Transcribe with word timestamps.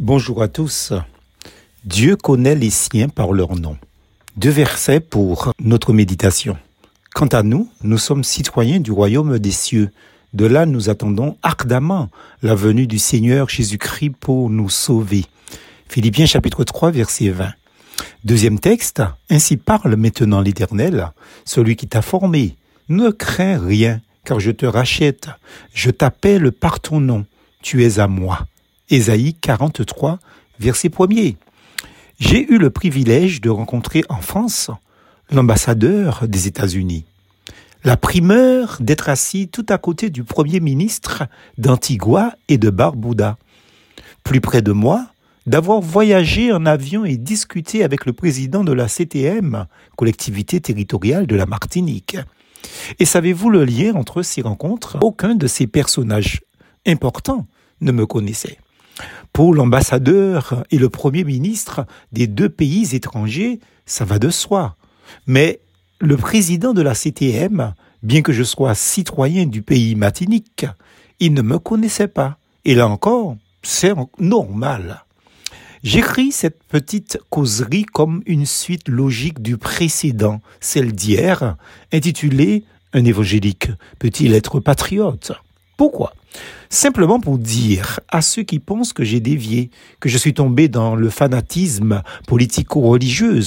Bonjour 0.00 0.42
à 0.42 0.46
tous. 0.46 0.92
Dieu 1.84 2.14
connaît 2.14 2.54
les 2.54 2.70
siens 2.70 3.08
par 3.08 3.32
leur 3.32 3.56
nom. 3.56 3.76
Deux 4.36 4.48
versets 4.50 5.00
pour 5.00 5.52
notre 5.58 5.92
méditation. 5.92 6.56
Quant 7.16 7.26
à 7.26 7.42
nous, 7.42 7.68
nous 7.82 7.98
sommes 7.98 8.22
citoyens 8.22 8.78
du 8.78 8.92
royaume 8.92 9.40
des 9.40 9.50
cieux. 9.50 9.90
De 10.34 10.46
là, 10.46 10.66
nous 10.66 10.88
attendons 10.88 11.36
ardemment 11.42 12.10
la 12.42 12.54
venue 12.54 12.86
du 12.86 13.00
Seigneur 13.00 13.48
Jésus-Christ 13.48 14.10
pour 14.20 14.50
nous 14.50 14.70
sauver. 14.70 15.24
Philippiens 15.88 16.26
chapitre 16.26 16.62
3 16.62 16.92
verset 16.92 17.30
20. 17.30 17.50
Deuxième 18.22 18.60
texte, 18.60 19.02
ainsi 19.28 19.56
parle 19.56 19.96
maintenant 19.96 20.40
l'Éternel, 20.40 21.10
celui 21.44 21.74
qui 21.74 21.88
t'a 21.88 22.02
formé. 22.02 22.54
Ne 22.88 23.10
crains 23.10 23.58
rien, 23.58 24.00
car 24.24 24.38
je 24.38 24.52
te 24.52 24.64
rachète. 24.64 25.28
Je 25.74 25.90
t'appelle 25.90 26.52
par 26.52 26.78
ton 26.78 27.00
nom. 27.00 27.26
Tu 27.62 27.82
es 27.82 27.98
à 27.98 28.06
moi. 28.06 28.46
Ésaïe 28.90 29.34
43, 29.34 30.18
verset 30.58 30.88
1er. 30.88 31.36
J'ai 32.18 32.50
eu 32.50 32.56
le 32.56 32.70
privilège 32.70 33.42
de 33.42 33.50
rencontrer 33.50 34.02
en 34.08 34.22
France 34.22 34.70
l'ambassadeur 35.30 36.26
des 36.26 36.46
États-Unis. 36.46 37.04
La 37.84 37.98
primeur 37.98 38.78
d'être 38.80 39.10
assis 39.10 39.48
tout 39.48 39.66
à 39.68 39.76
côté 39.76 40.08
du 40.08 40.24
Premier 40.24 40.60
ministre 40.60 41.24
d'Antigua 41.58 42.32
et 42.48 42.56
de 42.56 42.70
Barbuda. 42.70 43.36
Plus 44.24 44.40
près 44.40 44.62
de 44.62 44.72
moi, 44.72 45.06
d'avoir 45.46 45.80
voyagé 45.80 46.50
en 46.50 46.64
avion 46.64 47.04
et 47.04 47.18
discuté 47.18 47.84
avec 47.84 48.06
le 48.06 48.14
président 48.14 48.64
de 48.64 48.72
la 48.72 48.88
CTM, 48.88 49.66
collectivité 49.96 50.60
territoriale 50.60 51.26
de 51.26 51.36
la 51.36 51.46
Martinique. 51.46 52.16
Et 52.98 53.04
savez-vous 53.04 53.50
le 53.50 53.66
lien 53.66 53.94
entre 53.94 54.22
ces 54.22 54.40
rencontres? 54.40 54.96
Aucun 55.02 55.34
de 55.34 55.46
ces 55.46 55.66
personnages 55.66 56.42
importants 56.86 57.46
ne 57.82 57.92
me 57.92 58.06
connaissait 58.06 58.58
pour 59.38 59.54
l'ambassadeur 59.54 60.64
et 60.72 60.78
le 60.78 60.88
premier 60.88 61.22
ministre 61.22 61.86
des 62.10 62.26
deux 62.26 62.48
pays 62.48 62.96
étrangers, 62.96 63.60
ça 63.86 64.04
va 64.04 64.18
de 64.18 64.30
soi. 64.30 64.74
Mais 65.28 65.60
le 66.00 66.16
président 66.16 66.74
de 66.74 66.82
la 66.82 66.92
CTM, 66.92 67.72
bien 68.02 68.22
que 68.22 68.32
je 68.32 68.42
sois 68.42 68.74
citoyen 68.74 69.46
du 69.46 69.62
pays 69.62 69.94
matinique, 69.94 70.66
il 71.20 71.34
ne 71.34 71.42
me 71.42 71.60
connaissait 71.60 72.08
pas. 72.08 72.38
Et 72.64 72.74
là 72.74 72.88
encore, 72.88 73.36
c'est 73.62 73.94
normal. 74.18 75.04
J'écris 75.84 76.32
cette 76.32 76.64
petite 76.64 77.20
causerie 77.30 77.84
comme 77.84 78.24
une 78.26 78.44
suite 78.44 78.88
logique 78.88 79.40
du 79.40 79.56
précédent, 79.56 80.40
celle 80.58 80.90
d'hier, 80.90 81.54
intitulée 81.92 82.64
Un 82.92 83.04
évangélique 83.04 83.68
peut-il 84.00 84.34
être 84.34 84.58
patriote? 84.58 85.30
Pourquoi? 85.78 86.12
Simplement 86.70 87.20
pour 87.20 87.38
dire 87.38 88.00
à 88.08 88.20
ceux 88.20 88.42
qui 88.42 88.58
pensent 88.58 88.92
que 88.92 89.04
j'ai 89.04 89.20
dévié, 89.20 89.70
que 90.00 90.08
je 90.08 90.18
suis 90.18 90.34
tombé 90.34 90.66
dans 90.66 90.96
le 90.96 91.08
fanatisme 91.08 92.02
politico-religieux, 92.26 93.40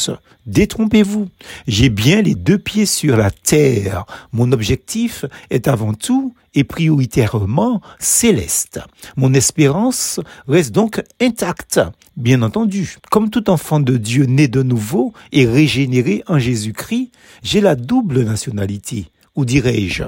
détrompez-vous. 0.45 1.27
J'ai 1.67 1.89
bien 1.89 2.21
les 2.21 2.33
deux 2.33 2.57
pieds 2.57 2.85
sur 2.85 3.17
la 3.17 3.31
terre. 3.31 4.05
Mon 4.31 4.53
objectif 4.53 5.25
est 5.49 5.67
avant 5.67 5.93
tout 5.93 6.33
et 6.55 6.63
prioritairement 6.63 7.81
céleste. 7.99 8.79
Mon 9.17 9.33
espérance 9.33 10.21
reste 10.47 10.71
donc 10.71 11.03
intacte, 11.19 11.81
bien 12.15 12.41
entendu. 12.41 12.95
Comme 13.11 13.29
tout 13.29 13.49
enfant 13.49 13.81
de 13.81 13.97
Dieu 13.97 14.23
né 14.23 14.47
de 14.47 14.63
nouveau 14.63 15.11
et 15.33 15.45
régénéré 15.45 16.23
en 16.27 16.39
Jésus-Christ, 16.39 17.11
j'ai 17.43 17.59
la 17.59 17.75
double 17.75 18.23
nationalité, 18.23 19.07
ou 19.35 19.43
dirais-je, 19.43 20.05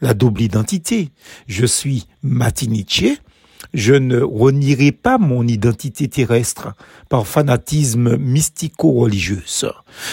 la 0.00 0.14
double 0.14 0.42
identité. 0.42 1.10
Je 1.46 1.66
suis 1.66 2.06
Matiniché, 2.22 3.18
je 3.74 3.94
ne 3.94 4.20
renierai 4.20 4.92
pas 4.92 5.18
mon 5.18 5.46
identité 5.46 6.08
terrestre 6.08 6.74
par 7.08 7.26
fanatisme 7.26 8.16
mystico-religieux. 8.16 9.42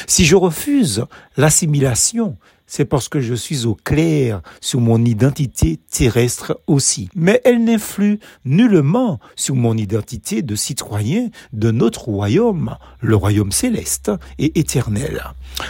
Si 0.08 0.26
je 0.26 0.36
refuse 0.36 1.06
l'assimilation, 1.38 2.38
c'est 2.68 2.86
parce 2.86 3.10
que 3.10 3.22
je 3.22 3.36
suis 3.36 3.66
au 3.66 3.76
clair 3.76 4.42
sur 4.60 4.82
mon 4.82 5.04
identité 5.06 5.80
terrestre 5.92 6.60
aussi. 6.68 7.10
Mais 7.16 7.42
elle 7.46 7.64
n'influe 7.64 8.20
nullement 8.44 9.20
sur 9.36 9.56
mon 9.56 9.78
identité 9.78 10.42
de 10.42 10.56
citoyen 10.56 11.30
de 11.54 11.72
notre 11.72 12.06
royaume, 12.10 12.76
le 13.02 13.16
royaume 13.16 13.52
céleste 13.52 14.12
et 14.40 14.60
éternel. 14.60 15.24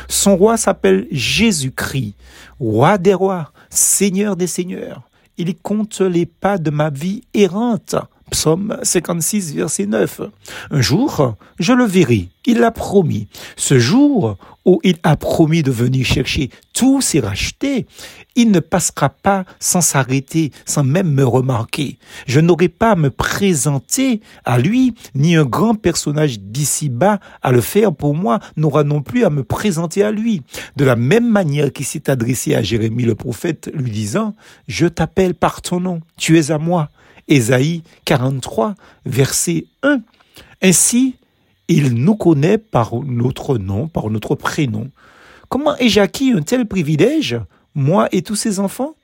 Son 0.08 0.38
roi 0.38 0.58
s'appelle 0.58 1.08
Jésus-Christ, 1.12 2.16
roi 2.60 2.98
des 2.98 3.14
rois, 3.14 3.52
seigneur 3.70 4.36
des 4.36 4.48
seigneurs. 4.48 5.02
Il 5.38 5.56
compte 5.58 6.00
les 6.02 6.26
pas 6.26 6.58
de 6.58 6.70
ma 6.70 6.90
vie 6.90 7.24
errante. 7.34 7.96
Psaume 8.36 8.78
56, 8.84 9.54
verset 9.54 9.86
9. 9.86 10.20
Un 10.70 10.82
jour, 10.82 11.38
je 11.58 11.72
le 11.72 11.86
verrai. 11.86 12.28
Il 12.46 12.60
l'a 12.60 12.70
promis. 12.70 13.30
Ce 13.56 13.80
jour 13.80 14.38
où 14.66 14.82
il 14.84 14.98
a 15.04 15.16
promis 15.16 15.64
de 15.64 15.72
venir 15.72 16.06
chercher 16.06 16.50
tous 16.74 17.00
ses 17.00 17.22
rachetés, 17.22 17.86
il 18.36 18.52
ne 18.52 18.60
passera 18.60 19.08
pas 19.08 19.46
sans 19.62 19.80
s'arrêter, 19.80 20.52
sans 20.66 20.84
même 20.84 21.14
me 21.14 21.24
remarquer. 21.24 21.98
Je 22.28 22.42
n'aurai 22.42 22.68
pas 22.68 22.92
à 22.92 22.96
me 22.98 23.10
présenter 23.10 24.20
à 24.44 24.60
lui, 24.60 24.94
ni 25.16 25.38
un 25.38 25.46
grand 25.46 25.76
personnage 25.76 26.42
d'ici-bas 26.42 27.22
à 27.42 27.54
le 27.54 27.62
faire 27.62 27.94
pour 27.94 28.16
moi 28.16 28.42
n'aura 28.58 28.84
non 28.84 29.02
plus 29.02 29.24
à 29.24 29.30
me 29.30 29.46
présenter 29.46 30.04
à 30.04 30.12
lui. 30.12 30.42
De 30.76 30.84
la 30.84 30.98
même 30.98 31.30
manière 31.30 31.72
qu'il 31.72 31.86
s'est 31.86 32.10
adressé 32.10 32.54
à 32.54 32.62
Jérémie 32.62 33.04
le 33.04 33.16
prophète, 33.16 33.72
lui 33.74 33.92
disant, 33.92 34.36
Je 34.68 34.88
t'appelle 34.88 35.36
par 35.36 35.62
ton 35.62 35.80
nom, 35.80 36.02
tu 36.18 36.38
es 36.38 36.52
à 36.52 36.58
moi. 36.58 36.90
Ésaïe 37.28 37.84
43, 38.06 38.76
verset 39.06 39.66
1. 39.84 40.00
Ainsi, 40.62 41.16
il 41.68 41.94
nous 41.94 42.16
connaît 42.16 42.58
par 42.58 42.96
notre 43.04 43.58
nom, 43.58 43.88
par 43.88 44.10
notre 44.10 44.36
prénom. 44.36 44.90
Comment 45.50 45.76
ai-je 45.78 46.00
acquis 46.00 46.32
un 46.32 46.42
tel 46.42 46.68
privilège, 46.68 47.40
moi 47.74 48.08
et 48.12 48.22
tous 48.22 48.36
ses 48.36 48.60
enfants? 48.60 48.96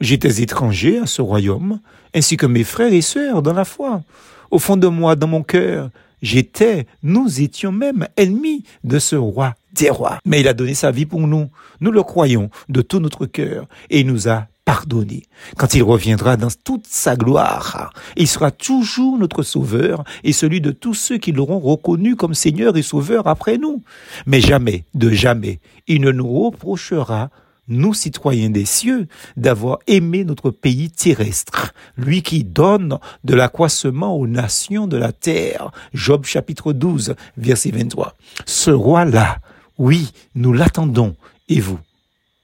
J'étais 0.00 0.42
étranger 0.42 0.98
à 0.98 1.06
ce 1.06 1.22
royaume, 1.22 1.80
ainsi 2.14 2.36
que 2.36 2.46
mes 2.46 2.64
frères 2.64 2.92
et 2.92 3.00
sœurs 3.00 3.42
dans 3.42 3.52
la 3.52 3.64
foi. 3.64 4.02
Au 4.50 4.58
fond 4.58 4.76
de 4.76 4.88
moi, 4.88 5.16
dans 5.16 5.28
mon 5.28 5.42
cœur, 5.42 5.90
j'étais, 6.20 6.86
nous 7.02 7.40
étions 7.40 7.72
même 7.72 8.06
ennemis 8.16 8.64
de 8.82 8.98
ce 8.98 9.16
roi 9.16 9.54
des 9.72 9.90
rois. 9.90 10.18
Mais 10.24 10.40
il 10.40 10.48
a 10.48 10.54
donné 10.54 10.74
sa 10.74 10.90
vie 10.90 11.06
pour 11.06 11.26
nous. 11.26 11.48
Nous 11.80 11.90
le 11.90 12.02
croyons 12.02 12.50
de 12.68 12.82
tout 12.82 13.00
notre 13.00 13.26
cœur 13.26 13.66
et 13.90 14.00
il 14.00 14.06
nous 14.06 14.28
a 14.28 14.46
pardonné. 14.64 15.24
Quand 15.56 15.74
il 15.74 15.82
reviendra 15.82 16.36
dans 16.36 16.48
toute 16.64 16.86
sa 16.86 17.16
gloire, 17.16 17.92
il 18.16 18.28
sera 18.28 18.50
toujours 18.50 19.18
notre 19.18 19.42
sauveur 19.42 20.04
et 20.22 20.32
celui 20.32 20.60
de 20.60 20.70
tous 20.70 20.94
ceux 20.94 21.18
qui 21.18 21.32
l'auront 21.32 21.60
reconnu 21.60 22.16
comme 22.16 22.34
Seigneur 22.34 22.76
et 22.76 22.82
Sauveur 22.82 23.26
après 23.26 23.58
nous. 23.58 23.82
Mais 24.26 24.40
jamais, 24.40 24.84
de 24.94 25.10
jamais, 25.10 25.60
il 25.86 26.00
ne 26.00 26.12
nous 26.12 26.28
reprochera 26.28 27.30
nous 27.68 27.94
citoyens 27.94 28.50
des 28.50 28.64
cieux, 28.64 29.08
d'avoir 29.36 29.78
aimé 29.86 30.24
notre 30.24 30.50
pays 30.50 30.90
terrestre, 30.90 31.72
lui 31.96 32.22
qui 32.22 32.44
donne 32.44 32.98
de 33.24 33.34
l'accroissement 33.34 34.16
aux 34.16 34.26
nations 34.26 34.86
de 34.86 34.96
la 34.96 35.12
terre. 35.12 35.70
Job 35.92 36.24
chapitre 36.24 36.72
12, 36.72 37.14
verset 37.36 37.70
23. 37.70 38.16
Ce 38.46 38.70
roi-là, 38.70 39.38
oui, 39.78 40.10
nous 40.34 40.52
l'attendons. 40.52 41.16
Et 41.48 41.60
vous? 41.60 41.78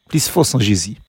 Plus 0.09 0.29
force 0.29 0.55
en 0.55 0.59
Jésus. 0.59 0.97